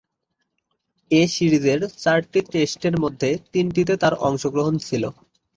[1.11, 5.03] এ সিরিজের চারটি টেস্টের মধ্যে তিনটিতে তার অংশগ্রহণ ছিল।